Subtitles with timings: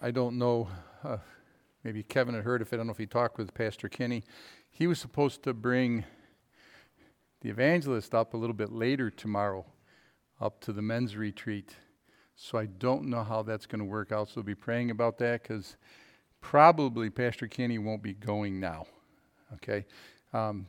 [0.00, 0.68] I don't know,
[1.02, 1.18] uh,
[1.82, 2.76] maybe Kevin had heard of it.
[2.76, 4.24] I don't know if he talked with Pastor Kenny.
[4.70, 6.04] He was supposed to bring
[7.40, 9.64] the evangelist up a little bit later tomorrow,
[10.40, 11.76] up to the men's retreat.
[12.36, 14.28] So I don't know how that's going to work out.
[14.28, 15.76] So be praying about that because
[16.40, 18.86] probably Pastor Kenny won't be going now.
[19.54, 19.86] Okay.
[20.32, 20.66] Um,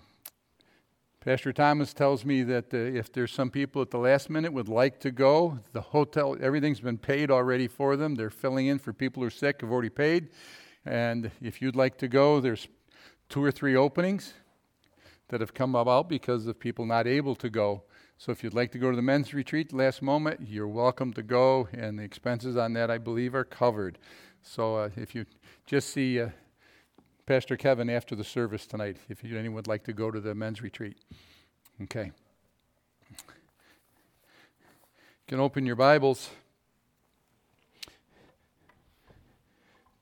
[1.26, 4.70] Pastor Thomas tells me that uh, if there's some people at the last minute would
[4.70, 8.14] like to go, the hotel, everything's been paid already for them.
[8.14, 10.30] They're filling in for people who are sick, have already paid.
[10.86, 12.68] And if you'd like to go, there's
[13.28, 14.36] two or three openings
[15.30, 17.82] that have come about because of people not able to go.
[18.20, 21.24] So if you'd like to go to the men's retreat last moment, you're welcome to
[21.24, 23.98] go, and the expenses on that, I believe, are covered.
[24.44, 25.26] So uh, if you
[25.66, 26.30] just see uh,
[27.28, 30.62] Pastor Kevin after the service tonight, if anyone would like to go to the men's
[30.62, 30.96] retreat.
[31.82, 32.12] Okay.
[33.12, 33.16] You
[35.28, 36.30] can open your Bibles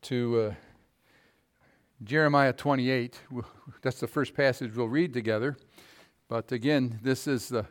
[0.02, 0.54] to uh,
[2.04, 3.18] Jeremiah 28.
[3.82, 5.56] That's the first passage we'll read together.
[6.28, 7.66] But again, this is the,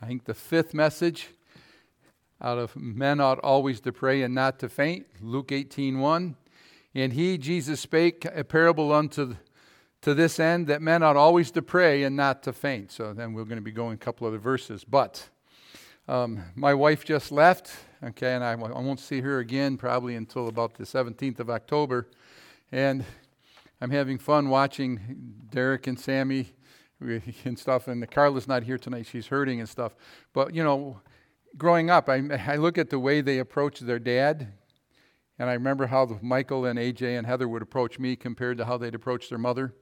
[0.00, 1.28] I think, the fifth message
[2.40, 5.06] out of men ought always to pray and not to faint.
[5.20, 6.36] Luke 18 1.
[6.94, 9.36] And he, Jesus, spake a parable unto
[10.02, 12.90] to this end, that men ought always to pray and not to faint.
[12.90, 14.82] So then we're going to be going a couple other verses.
[14.82, 15.28] But
[16.08, 17.70] um, my wife just left,
[18.02, 22.08] okay, and I, I won't see her again probably until about the 17th of October.
[22.72, 23.04] And
[23.82, 26.54] I'm having fun watching Derek and Sammy
[27.44, 27.86] and stuff.
[27.86, 29.94] And Carla's not here tonight, she's hurting and stuff.
[30.32, 30.98] But, you know,
[31.58, 34.50] growing up, I, I look at the way they approach their dad
[35.40, 38.76] and I remember how Michael and AJ and Heather would approach me compared to how
[38.76, 39.74] they'd approach their mother.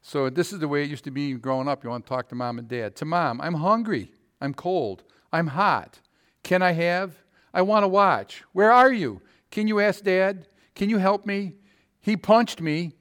[0.00, 1.82] So this is the way it used to be growing up.
[1.82, 2.94] You want to talk to mom and dad.
[2.96, 4.12] To mom, I'm hungry.
[4.40, 5.02] I'm cold.
[5.32, 5.98] I'm hot.
[6.44, 7.14] Can I have?
[7.52, 8.44] I want to watch.
[8.52, 9.20] Where are you?
[9.50, 10.46] Can you ask dad?
[10.76, 11.54] Can you help me?
[12.00, 12.92] He punched me.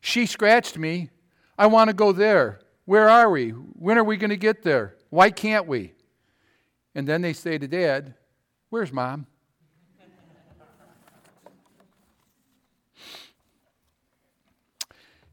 [0.00, 1.10] She scratched me.
[1.56, 2.58] I want to go there.
[2.84, 3.50] Where are we?
[3.50, 4.96] When are we going to get there?
[5.08, 5.92] Why can't we?
[6.96, 8.14] And then they say to dad,
[8.70, 9.28] Where's mom?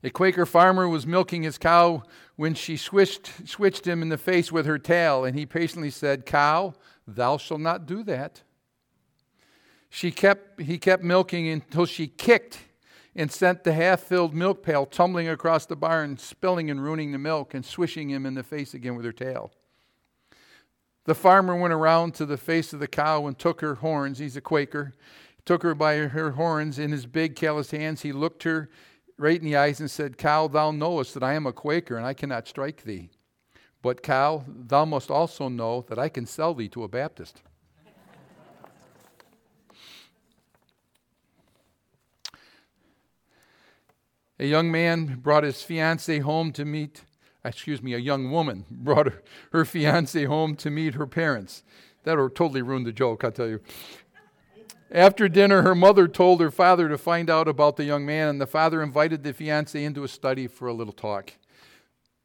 [0.03, 2.03] A Quaker farmer was milking his cow
[2.35, 6.25] when she switched, switched him in the face with her tail, and he patiently said,
[6.25, 6.73] Cow,
[7.07, 8.41] thou shalt not do that.
[9.89, 12.59] She kept, he kept milking until she kicked
[13.15, 17.17] and sent the half filled milk pail tumbling across the barn, spilling and ruining the
[17.19, 19.51] milk, and swishing him in the face again with her tail.
[21.05, 24.19] The farmer went around to the face of the cow and took her horns.
[24.19, 24.95] He's a Quaker.
[25.45, 28.01] Took her by her horns in his big, calloused hands.
[28.03, 28.69] He looked her
[29.21, 32.05] right in the eyes and said, Cow, thou knowest that I am a Quaker and
[32.05, 33.09] I cannot strike thee.
[33.83, 37.41] But, cow, thou must also know that I can sell thee to a Baptist.
[44.39, 47.03] a young man brought his fiance home to meet,
[47.45, 49.21] excuse me, a young woman brought her,
[49.51, 51.61] her fiance home to meet her parents.
[52.03, 53.61] That totally ruined the joke, I'll tell you.
[54.93, 58.41] After dinner, her mother told her father to find out about the young man, and
[58.41, 61.31] the father invited the fiance into his study for a little talk.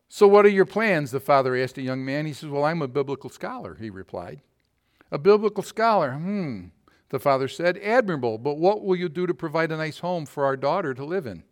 [0.08, 1.12] So, what are your plans?
[1.12, 2.26] The father asked the young man.
[2.26, 4.40] He says, Well, I'm a biblical scholar, he replied.
[5.12, 6.66] A biblical scholar, hmm,
[7.10, 7.78] the father said.
[7.78, 11.04] Admirable, but what will you do to provide a nice home for our daughter to
[11.04, 11.44] live in?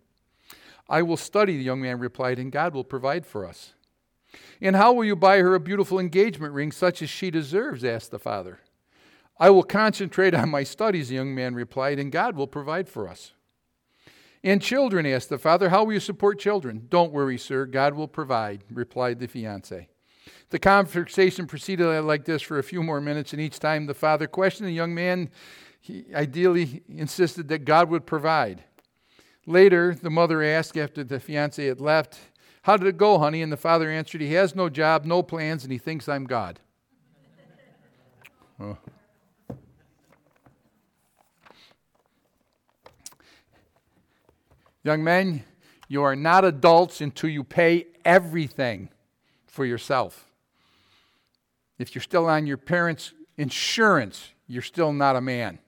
[0.88, 3.74] I will study, the young man replied, and God will provide for us.
[4.60, 7.84] And how will you buy her a beautiful engagement ring such as she deserves?
[7.84, 8.58] asked the father.
[9.38, 13.08] I will concentrate on my studies, the young man replied, and God will provide for
[13.08, 13.32] us.
[14.44, 16.86] And children, asked the father, how will you support children?
[16.88, 19.88] Don't worry, sir, God will provide, replied the fiance.
[20.50, 24.26] The conversation proceeded like this for a few more minutes, and each time the father
[24.26, 25.30] questioned the young man,
[25.80, 28.62] he ideally insisted that God would provide.
[29.46, 32.18] Later, the mother asked after the fiance had left,
[32.62, 33.42] How did it go, honey?
[33.42, 36.60] And the father answered, He has no job, no plans, and he thinks I'm God.
[38.60, 38.76] oh.
[44.84, 45.42] Young men,
[45.88, 48.90] you are not adults until you pay everything
[49.46, 50.26] for yourself.
[51.78, 55.58] If you're still on your parents' insurance, you're still not a man.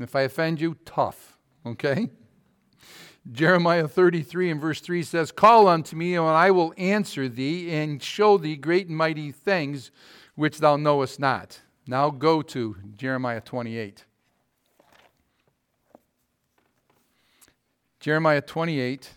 [0.00, 2.10] if I offend you, tough, okay?
[3.30, 8.02] Jeremiah 33 and verse 3 says, Call unto me, and I will answer thee, and
[8.02, 9.92] show thee great and mighty things
[10.34, 11.60] which thou knowest not.
[11.86, 14.04] Now go to Jeremiah 28.
[18.00, 19.10] Jeremiah 28,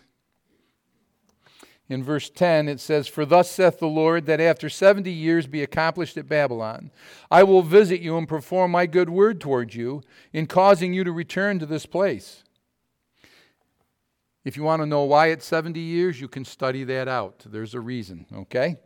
[1.88, 5.62] in verse 10, it says, For thus saith the Lord, that after 70 years be
[5.62, 6.90] accomplished at Babylon,
[7.30, 10.02] I will visit you and perform my good word toward you
[10.32, 12.42] in causing you to return to this place.
[14.44, 17.44] If you want to know why it's 70 years, you can study that out.
[17.46, 18.80] There's a reason, okay?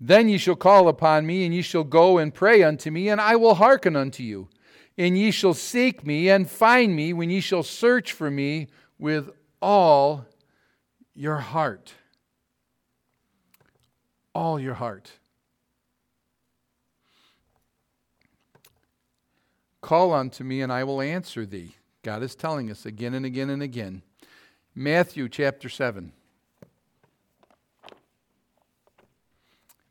[0.00, 3.20] Then ye shall call upon me, and ye shall go and pray unto me, and
[3.20, 4.48] I will hearken unto you.
[4.96, 8.68] And ye shall seek me and find me when ye shall search for me
[8.98, 9.28] with
[9.60, 10.24] all
[11.14, 11.92] your heart.
[14.34, 15.10] All your heart.
[19.80, 21.74] Call unto me, and I will answer thee.
[22.02, 24.02] God is telling us again and again and again.
[24.74, 26.12] Matthew chapter 7.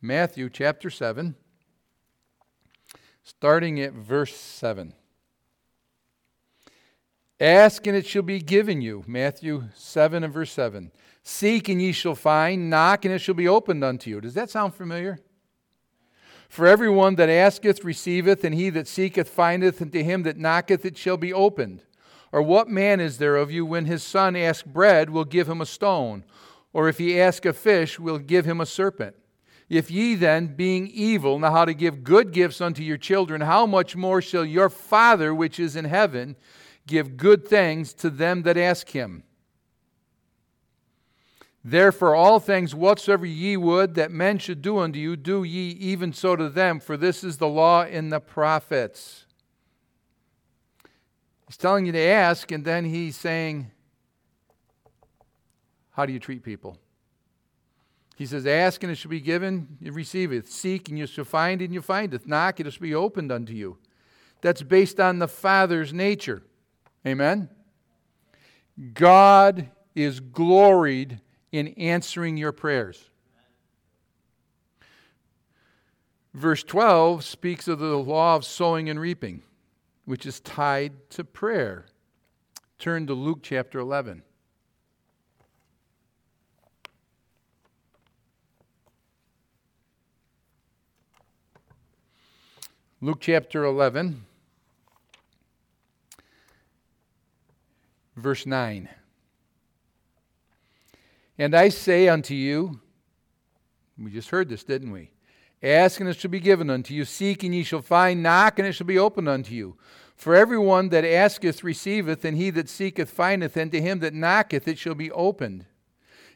[0.01, 1.35] Matthew chapter 7
[3.23, 4.93] starting at verse 7.
[7.39, 9.03] Ask and it shall be given you.
[9.07, 10.91] Matthew 7 and verse 7.
[11.23, 12.69] Seek and ye shall find.
[12.69, 14.21] Knock and it shall be opened unto you.
[14.21, 15.19] Does that sound familiar?
[16.49, 20.85] For everyone that asketh receiveth, and he that seeketh findeth, and to him that knocketh
[20.85, 21.81] it shall be opened.
[22.31, 25.61] Or what man is there of you when his son ask bread, will give him
[25.61, 26.23] a stone?
[26.71, 29.15] Or if he ask a fish, will give him a serpent?
[29.73, 33.65] If ye then, being evil, know how to give good gifts unto your children, how
[33.65, 36.35] much more shall your Father which is in heaven
[36.85, 39.23] give good things to them that ask him?
[41.65, 46.13] Therefore, all things whatsoever ye would that men should do unto you, do ye even
[46.13, 49.25] so to them, for this is the law in the prophets.
[51.47, 53.71] He's telling you to ask, and then he's saying,
[55.91, 56.77] How do you treat people?
[58.15, 60.51] He says, Ask and it shall be given, you receiveth.
[60.51, 62.27] Seek and you shall find, and you findeth.
[62.27, 63.77] Knock, it shall be opened unto you.
[64.41, 66.43] That's based on the Father's nature.
[67.05, 67.49] Amen?
[68.93, 71.21] God is gloried
[71.51, 73.09] in answering your prayers.
[76.33, 79.43] Verse 12 speaks of the law of sowing and reaping,
[80.05, 81.85] which is tied to prayer.
[82.79, 84.23] Turn to Luke chapter 11.
[93.03, 94.23] Luke chapter 11,
[98.15, 98.87] verse 9.
[101.37, 102.79] And I say unto you,
[103.97, 105.11] we just heard this, didn't we?
[105.61, 107.03] Ask and it shall be given unto you.
[107.03, 108.23] Seek and ye shall find.
[108.23, 109.75] Knock and it shall be opened unto you.
[110.15, 114.65] For everyone that asketh receiveth, and he that seeketh findeth, and to him that knocketh
[114.65, 115.65] it shall be opened.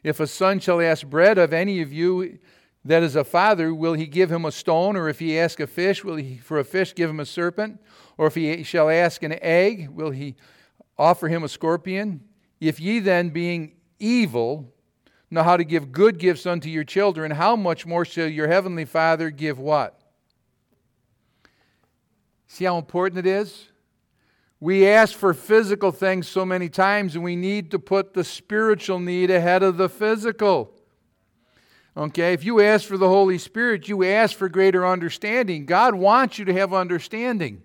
[0.02, 2.40] If a son shall ask bread of any of you,
[2.88, 4.96] that is a father, will he give him a stone?
[4.96, 7.80] Or if he ask a fish, will he for a fish give him a serpent?
[8.16, 10.36] Or if he shall ask an egg, will he
[10.96, 12.22] offer him a scorpion?
[12.60, 14.72] If ye then, being evil,
[15.30, 18.86] know how to give good gifts unto your children, how much more shall your heavenly
[18.86, 20.00] Father give what?
[22.46, 23.66] See how important it is?
[24.60, 28.98] We ask for physical things so many times, and we need to put the spiritual
[28.98, 30.72] need ahead of the physical.
[31.98, 35.66] Okay, if you ask for the Holy Spirit, you ask for greater understanding.
[35.66, 37.60] God wants you to have understanding.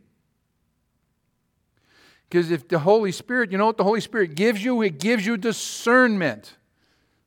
[2.27, 4.81] Because if the Holy Spirit, you know what the Holy Spirit gives you?
[4.81, 6.57] It gives you discernment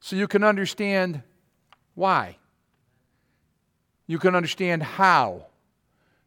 [0.01, 1.23] so you can understand
[1.95, 2.39] why.
[4.09, 5.47] You can understand how.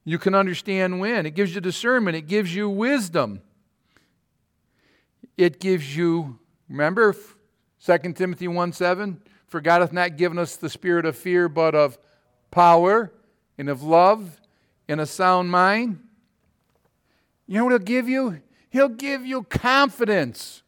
[0.05, 1.25] You can understand when.
[1.25, 2.15] It gives you discernment.
[2.15, 3.41] It gives you wisdom.
[5.35, 7.17] It gives you, remember
[7.85, 9.21] 2 Timothy 1 7?
[9.49, 11.97] For God hath not given us the spirit of fear, but of
[12.51, 13.11] power
[13.57, 14.39] and of love
[14.87, 15.99] and a sound mind.
[17.47, 18.41] You know what He'll give you?
[18.69, 20.61] He'll give you confidence.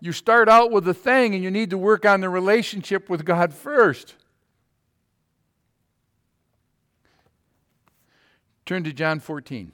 [0.00, 3.24] You start out with a thing and you need to work on the relationship with
[3.24, 4.14] God first.
[8.64, 9.72] Turn to John 14.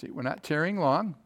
[0.00, 1.16] See, we're not tarrying long.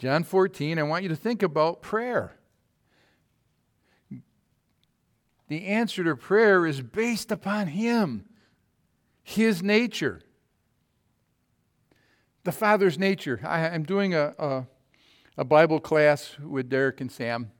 [0.00, 2.34] John 14, I want you to think about prayer.
[5.48, 8.24] The answer to prayer is based upon Him,
[9.22, 10.22] His nature,
[12.44, 13.40] the Father's nature.
[13.44, 14.66] I, am doing a, a,
[15.36, 17.50] a Bible class with Derek and Sam,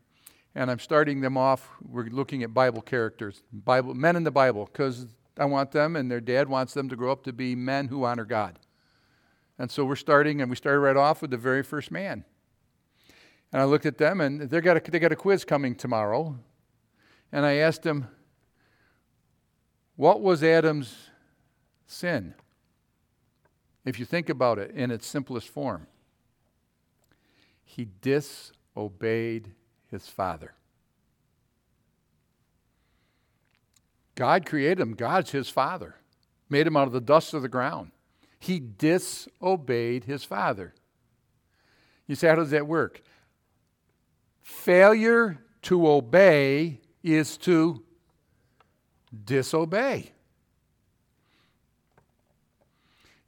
[0.55, 1.69] and I'm starting them off.
[1.83, 6.11] We're looking at Bible characters, Bible men in the Bible, because I want them, and
[6.11, 8.59] their dad wants them to grow up to be men who honor God.
[9.59, 12.25] And so we're starting, and we started right off with the very first man.
[13.53, 16.37] And I looked at them, and they got a, they got a quiz coming tomorrow.
[17.33, 18.07] And I asked them,
[19.97, 20.95] What was Adam's
[21.87, 22.35] sin?
[23.85, 25.87] If you think about it in its simplest form,
[27.65, 29.53] he disobeyed
[29.91, 30.53] his father.
[34.15, 35.97] God created him, God's his father,
[36.49, 37.91] made him out of the dust of the ground.
[38.39, 40.75] He disobeyed his father.
[42.07, 43.03] You say, How does that work?
[44.43, 47.83] Failure to obey is to
[49.25, 50.13] disobey.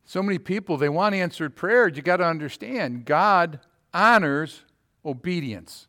[0.05, 1.89] So many people, they want answered prayer.
[1.89, 3.61] You got to understand, God
[3.95, 4.63] honors
[5.05, 5.89] obedience.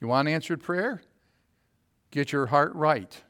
[0.00, 1.00] You want answered prayer?
[2.10, 3.22] Get your heart right.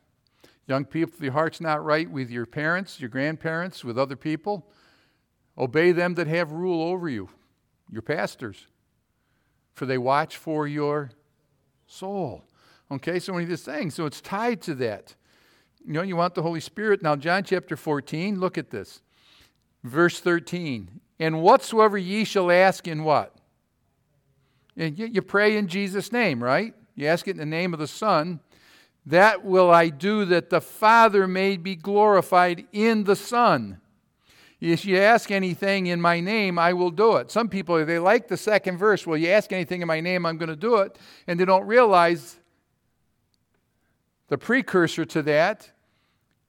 [0.66, 4.66] Young people, if your heart's not right with your parents, your grandparents, with other people,
[5.56, 7.28] obey them that have rule over you,
[7.90, 8.66] your pastors
[9.72, 11.10] for they watch for your
[11.86, 12.44] soul.
[12.90, 13.94] Okay, so many of these things.
[13.94, 15.14] So it's tied to that.
[15.86, 17.02] You know, you want the Holy Spirit.
[17.02, 19.00] Now, John chapter 14, look at this.
[19.82, 21.00] Verse 13.
[21.18, 23.34] And whatsoever ye shall ask in what?
[24.76, 26.74] And you pray in Jesus' name, right?
[26.94, 28.40] You ask it in the name of the Son.
[29.06, 33.80] That will I do that the Father may be glorified in the Son.
[34.62, 37.32] If you ask anything in my name, I will do it.
[37.32, 39.04] Some people, they like the second verse.
[39.04, 40.96] Well, you ask anything in my name, I'm going to do it.
[41.26, 42.38] And they don't realize
[44.28, 45.68] the precursor to that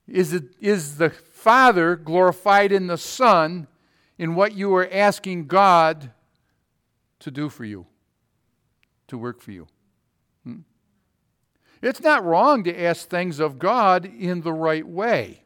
[0.08, 3.66] is, it, is the Father glorified in the Son
[4.20, 6.12] in what you are asking God
[7.22, 7.88] to do for you,
[9.08, 9.66] to work for you.
[10.44, 10.58] Hmm?
[11.82, 15.43] It's not wrong to ask things of God in the right way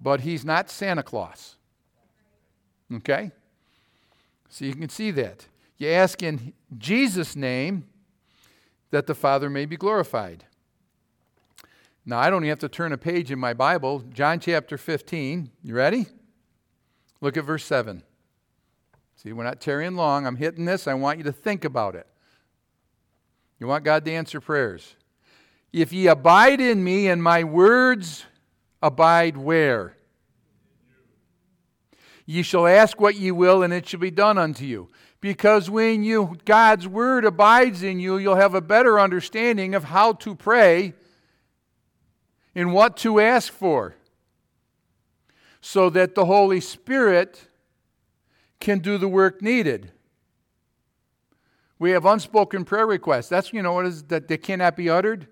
[0.00, 1.56] but he's not Santa Claus.
[2.92, 3.30] Okay?
[4.48, 5.46] So you can see that.
[5.76, 7.84] You ask in Jesus' name
[8.90, 10.44] that the Father may be glorified.
[12.04, 14.00] Now, I don't even have to turn a page in my Bible.
[14.12, 15.50] John chapter 15.
[15.62, 16.06] You ready?
[17.20, 18.02] Look at verse 7.
[19.16, 20.26] See, we're not tarrying long.
[20.26, 20.88] I'm hitting this.
[20.88, 22.06] I want you to think about it.
[23.60, 24.96] You want God to answer prayers.
[25.72, 28.24] If ye abide in me and my words
[28.82, 29.96] abide where?
[32.26, 34.88] Ye shall ask what ye will, and it shall be done unto you.
[35.20, 40.14] Because when you God's word abides in you, you'll have a better understanding of how
[40.14, 40.94] to pray
[42.54, 43.94] and what to ask for.
[45.60, 47.48] So that the Holy Spirit
[48.60, 49.92] can do the work needed.
[51.78, 53.28] We have unspoken prayer requests.
[53.28, 55.26] That's you know what is that they cannot be uttered.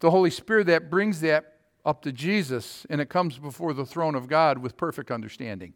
[0.00, 1.53] The Holy Spirit that brings that
[1.84, 5.74] up to Jesus and it comes before the throne of God with perfect understanding.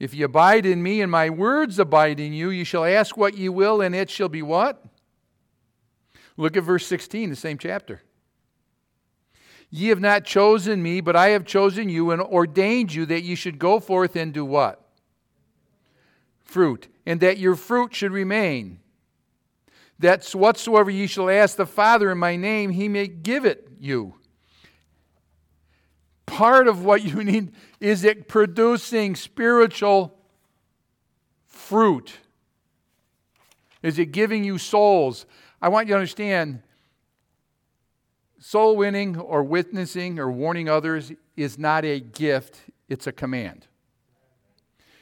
[0.00, 3.36] If ye abide in me and my words abide in you, ye shall ask what
[3.36, 4.82] ye will and it shall be what?
[6.36, 8.02] Look at verse 16, the same chapter.
[9.70, 13.34] Ye have not chosen me, but I have chosen you and ordained you that ye
[13.34, 14.80] should go forth and do what?
[16.40, 18.78] Fruit, and that your fruit should remain
[19.98, 24.14] that whatsoever ye shall ask the Father in my name, he may give it you.
[26.26, 30.16] Part of what you need is it producing spiritual
[31.46, 32.12] fruit.
[33.82, 35.26] Is it giving you souls?
[35.60, 36.62] I want you to understand
[38.38, 43.66] soul winning or witnessing or warning others is not a gift, it's a command.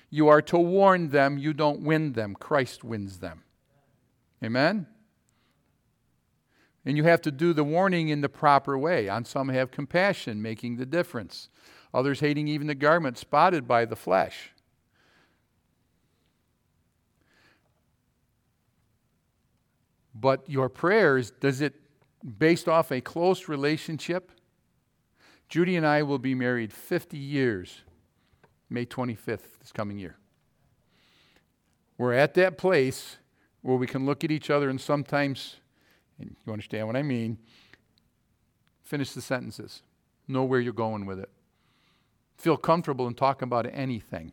[0.09, 2.35] You are to warn them, you don't win them.
[2.39, 3.43] Christ wins them.
[4.43, 4.87] Amen?
[6.85, 9.09] And you have to do the warning in the proper way.
[9.09, 11.49] On some have compassion, making the difference.
[11.95, 14.51] Others hating even the garment spotted by the flesh.
[20.15, 21.75] But your prayers, does it
[22.39, 24.31] based off a close relationship?
[25.49, 27.83] Judy and I will be married 50 years,
[28.71, 30.17] May 25th, this coming year.
[31.99, 33.19] We're at that place
[33.67, 35.57] where we can look at each other and sometimes,
[36.21, 37.37] and you understand what I mean,
[38.85, 39.83] finish the sentences,
[40.29, 41.29] know where you're going with it,
[42.37, 44.33] feel comfortable in talking about anything.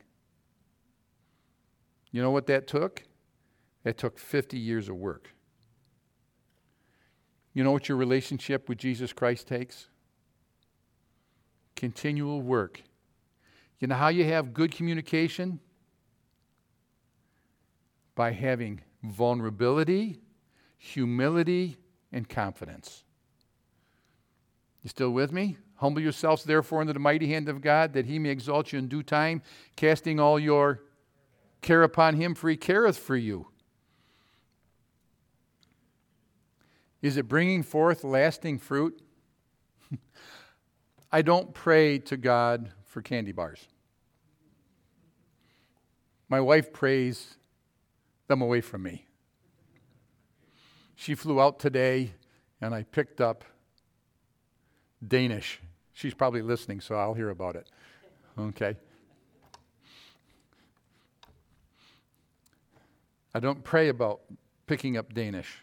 [2.12, 3.04] You know what that took?
[3.84, 5.34] It took 50 years of work.
[7.56, 9.88] You know what your relationship with Jesus Christ takes?
[11.76, 12.84] Continual work.
[13.80, 15.60] You know how you have good communication?
[18.16, 20.20] by having vulnerability,
[20.78, 21.78] humility,
[22.12, 23.04] and confidence.
[24.84, 25.58] You still with me?
[25.76, 28.88] Humble yourselves, therefore, under the mighty hand of God, that he may exalt you in
[28.88, 29.42] due time,
[29.76, 30.82] casting all your
[31.62, 33.48] care upon him, for he careth for you.
[37.02, 39.02] Is it bringing forth lasting fruit?
[41.12, 43.68] I don't pray to God for candy bars.
[46.30, 47.38] My wife prays
[48.34, 49.06] them away from me.
[50.96, 52.12] She flew out today,
[52.62, 53.46] and I picked up
[55.08, 55.60] Danish.
[55.94, 57.68] She's probably listening, so I'll hear about it.
[58.38, 58.76] Okay.
[63.36, 64.22] I don't pray about
[64.68, 65.60] picking up Danish.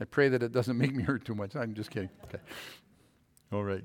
[0.00, 1.56] I pray that it doesn't make me hurt too much.
[1.56, 2.10] I'm just kidding.
[2.24, 2.42] Okay.
[3.52, 3.84] All right.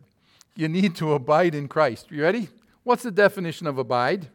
[0.56, 2.08] You need to abide in Christ.
[2.12, 2.50] You ready?
[2.84, 4.28] What's the definition of abide?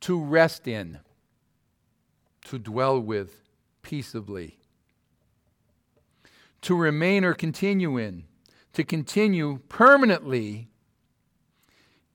[0.00, 0.98] To rest in
[2.44, 3.42] to dwell with
[3.82, 4.58] peaceably.
[6.62, 8.24] To remain or continue in,
[8.74, 10.68] to continue permanently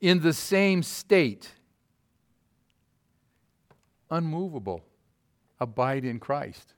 [0.00, 1.52] in the same state,
[4.10, 4.82] unmovable,
[5.60, 6.74] abide in Christ.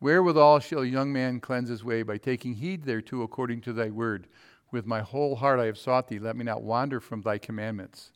[0.00, 2.02] Wherewithal shall a young man cleanse his way?
[2.04, 4.28] By taking heed thereto according to thy word.
[4.70, 6.20] With my whole heart I have sought thee.
[6.20, 8.12] Let me not wander from thy commandments.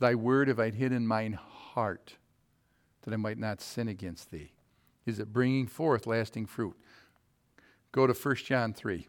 [0.00, 2.16] Thy word have I hid in mine heart
[3.02, 4.50] that I might not sin against thee.
[5.06, 6.74] Is it bringing forth lasting fruit?
[7.92, 9.06] Go to 1 John 3.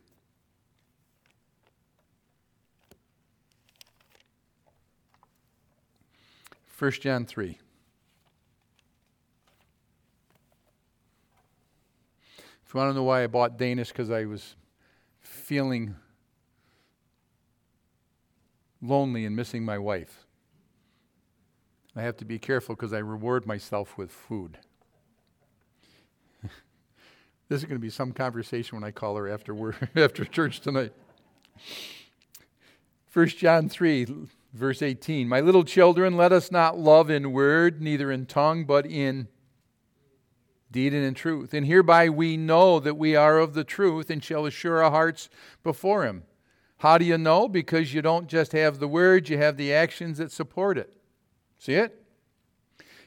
[6.68, 7.58] First John 3.
[12.68, 14.56] If you want to know why I bought Danish, because I was
[15.20, 15.96] feeling
[18.82, 20.26] lonely and missing my wife.
[21.96, 24.58] I have to be careful because I reward myself with food.
[27.50, 29.54] this is going to be some conversation when I call her after,
[29.96, 30.94] after church tonight.
[33.14, 34.08] 1 John 3,
[34.54, 38.86] verse 18 My little children, let us not love in word, neither in tongue, but
[38.86, 39.28] in
[40.72, 41.54] deed and in truth.
[41.54, 45.28] And hereby we know that we are of the truth and shall assure our hearts
[45.62, 46.24] before Him.
[46.78, 47.50] How do you know?
[47.50, 50.96] Because you don't just have the word, you have the actions that support it.
[51.62, 51.96] See it?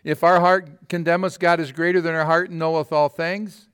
[0.04, 3.68] If our heart condemn us, God is greater than our heart and knoweth all things.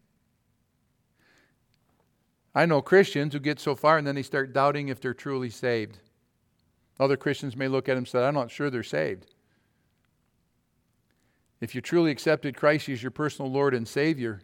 [2.55, 5.51] I know Christians who get so far and then they start doubting if they're truly
[5.51, 5.99] saved.
[6.99, 9.27] Other Christians may look at them and say, I'm not sure they're saved.
[11.61, 14.40] If you truly accepted Christ as your personal Lord and Savior,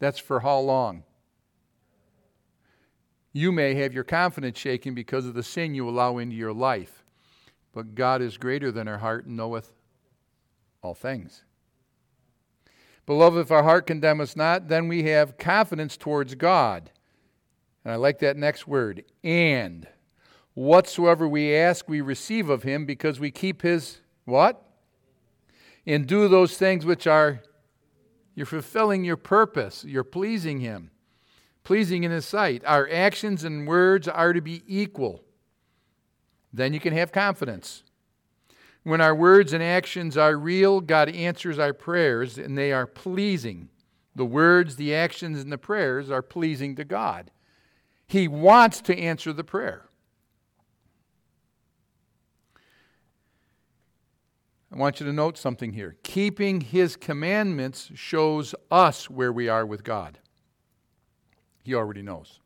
[0.00, 1.04] that's for how long?
[3.32, 7.01] You may have your confidence shaken because of the sin you allow into your life.
[7.72, 9.72] But God is greater than our heart and knoweth
[10.82, 11.42] all things.
[13.06, 16.90] Beloved, if our heart condemn us not, then we have confidence towards God.
[17.84, 19.86] And I like that next word, and.
[20.54, 24.62] Whatsoever we ask, we receive of him because we keep his what?
[25.86, 27.40] And do those things which are,
[28.34, 30.90] you're fulfilling your purpose, you're pleasing him,
[31.64, 32.62] pleasing in his sight.
[32.66, 35.24] Our actions and words are to be equal.
[36.52, 37.82] Then you can have confidence.
[38.82, 43.68] When our words and actions are real, God answers our prayers and they are pleasing.
[44.14, 47.30] The words, the actions, and the prayers are pleasing to God.
[48.06, 49.86] He wants to answer the prayer.
[54.70, 55.96] I want you to note something here.
[56.02, 60.18] Keeping His commandments shows us where we are with God.
[61.64, 62.40] He already knows.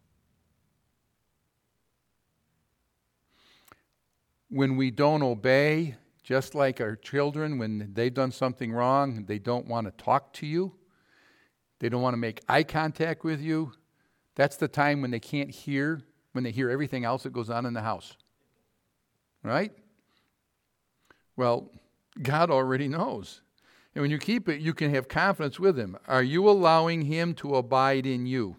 [4.48, 9.66] when we don't obey, just like our children, when they've done something wrong, they don't
[9.66, 10.72] want to talk to you,
[11.78, 13.72] they don't want to make eye contact with you,
[14.34, 17.66] that's the time when they can't hear, when they hear everything else that goes on
[17.66, 18.16] in the house.
[19.42, 19.72] Right?
[21.36, 21.72] Well,
[22.20, 23.42] God already knows.
[23.94, 25.96] And when you keep it, you can have confidence with Him.
[26.06, 28.56] Are you allowing Him to abide in you?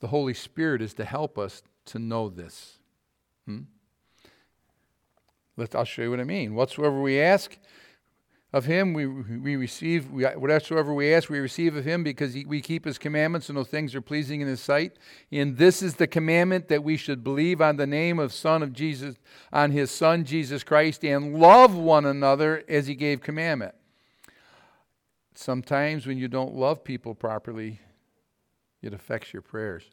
[0.00, 2.78] The Holy Spirit is to help us to know this.
[3.46, 3.60] Hmm?
[5.56, 6.54] Let, I'll show you what I mean.
[6.54, 7.58] Whatsoever we ask
[8.52, 10.10] of him, we, we receive.
[10.10, 13.58] We, whatsoever we ask, we receive of him because he, we keep his commandments and
[13.58, 14.92] those things are pleasing in his sight.
[15.30, 18.72] And this is the commandment that we should believe on the name of Son of
[18.72, 19.16] Jesus,
[19.52, 23.74] on his Son Jesus Christ, and love one another as he gave commandment.
[25.34, 27.80] Sometimes when you don't love people properly,
[28.82, 29.84] it affects your prayers.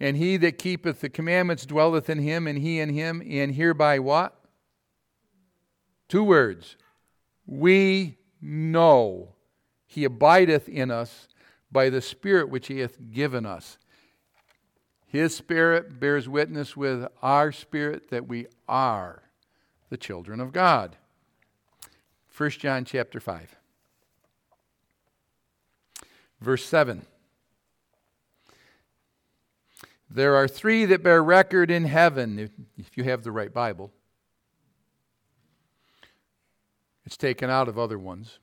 [0.00, 3.98] And he that keepeth the commandments dwelleth in him, and he in him, and hereby
[3.98, 4.38] what?
[6.08, 6.76] Two words.
[7.46, 9.34] We know
[9.86, 11.28] he abideth in us
[11.72, 13.78] by the Spirit which he hath given us.
[15.06, 19.24] His Spirit bears witness with our spirit that we are
[19.90, 20.96] the children of God.
[22.36, 23.57] 1 John chapter 5.
[26.40, 27.04] Verse 7.
[30.10, 33.92] There are three that bear record in heaven, if, if you have the right Bible.
[37.04, 38.38] It's taken out of other ones.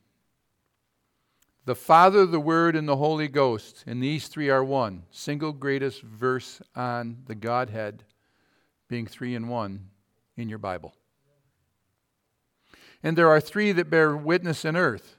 [1.65, 5.03] The Father, the Word, and the Holy Ghost, and these three are one.
[5.09, 8.03] Single greatest verse on the Godhead
[8.87, 9.87] being three in one
[10.37, 10.93] in your Bible.
[13.01, 15.15] And there are three that bear witness in earth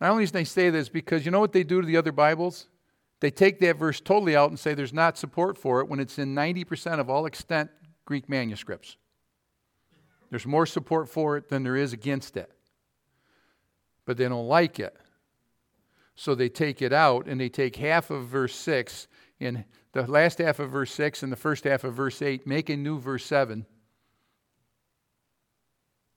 [0.00, 2.12] not only do they say this, because you know what they do to the other
[2.12, 2.68] Bibles?
[3.20, 6.18] They take that verse totally out and say there's not support for it when it's
[6.18, 7.70] in 90% of all extant
[8.04, 8.96] Greek manuscripts.
[10.30, 12.50] There's more support for it than there is against it.
[14.04, 14.94] But they don't like it.
[16.14, 19.08] So they take it out and they take half of verse 6
[19.40, 22.68] and the last half of verse 6 and the first half of verse 8, make
[22.70, 23.66] a new verse 7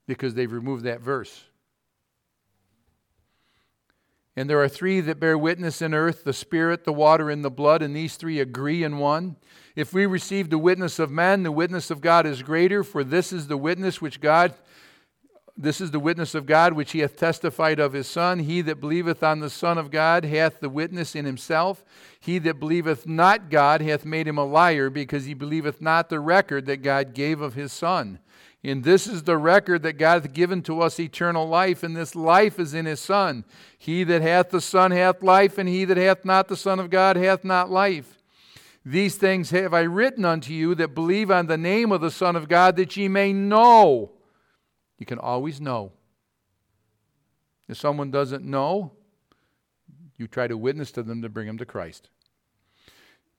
[0.06, 1.44] because they've removed that verse.
[4.36, 7.50] And there are three that bear witness in earth the Spirit, the water, and the
[7.50, 9.36] blood, and these three agree in one.
[9.74, 13.32] If we receive the witness of man, the witness of God is greater, for this
[13.32, 14.54] is the witness which God.
[15.56, 18.38] This is the witness of God which he hath testified of his Son.
[18.38, 21.84] He that believeth on the Son of God hath the witness in himself.
[22.20, 26.20] He that believeth not God hath made him a liar, because he believeth not the
[26.20, 28.20] record that God gave of his Son.
[28.62, 32.14] And this is the record that God hath given to us eternal life, and this
[32.14, 33.44] life is in his Son.
[33.78, 36.90] He that hath the Son hath life, and he that hath not the Son of
[36.90, 38.18] God hath not life.
[38.84, 42.36] These things have I written unto you that believe on the name of the Son
[42.36, 44.10] of God, that ye may know.
[44.98, 45.92] You can always know.
[47.66, 48.92] If someone doesn't know,
[50.18, 52.10] you try to witness to them to bring them to Christ.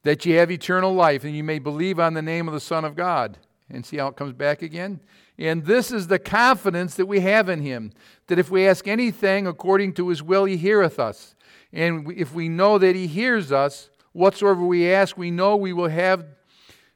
[0.01, 2.83] That ye have eternal life, and you may believe on the name of the Son
[2.85, 3.37] of God
[3.73, 4.99] and see how it comes back again.
[5.37, 7.91] And this is the confidence that we have in him
[8.27, 11.35] that if we ask anything according to his will, he heareth us.
[11.73, 15.87] And if we know that he hears us, whatsoever we ask, we know we will
[15.89, 16.25] have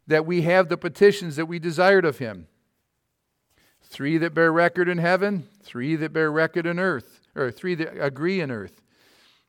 [0.08, 2.48] that we have the petitions that we desired of him.
[3.82, 7.94] Three that bear record in heaven, three that bear record in earth, or three that
[8.00, 8.82] agree in earth.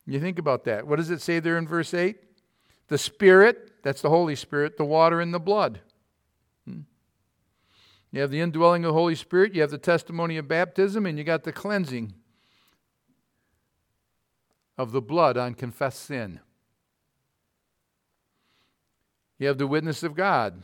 [0.06, 0.86] You think about that.
[0.86, 2.16] What does it say there in verse 8?
[2.88, 5.80] The Spirit, that's the Holy Spirit, the water and the blood.
[8.16, 11.18] You have the indwelling of the Holy Spirit, you have the testimony of baptism, and
[11.18, 12.14] you got the cleansing
[14.78, 16.40] of the blood on confessed sin.
[19.38, 20.62] You have the witness of God.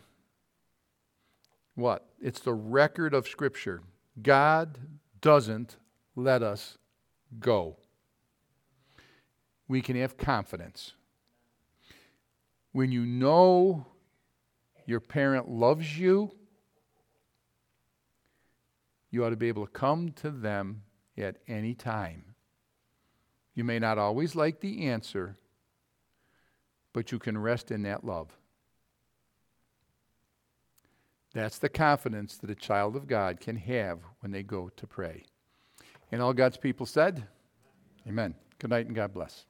[1.75, 2.07] What?
[2.23, 3.83] It's the record of Scripture.
[4.23, 4.79] God
[5.21, 5.77] doesn't
[6.17, 6.79] let us
[7.39, 7.77] go.
[9.69, 10.95] We can have confidence.
[12.73, 13.85] When you know
[14.87, 16.33] your parent loves you,
[19.13, 20.83] you ought to be able to come to them
[21.17, 22.25] at any time.
[23.55, 25.37] You may not always like the answer,
[26.95, 28.35] but you can rest in that love.
[31.35, 35.25] That's the confidence that a child of God can have when they go to pray.
[36.11, 37.23] And all God's people said,
[38.09, 38.35] Amen.
[38.59, 39.45] Good night and God bless.